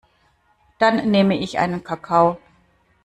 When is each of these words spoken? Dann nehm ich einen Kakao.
Dann 0.79 1.11
nehm 1.11 1.29
ich 1.29 1.59
einen 1.59 1.83
Kakao. 1.83 2.39